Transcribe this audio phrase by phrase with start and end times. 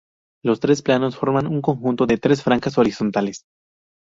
[0.43, 3.43] Los tres planos forman un conjunto de tres franjas horizontales.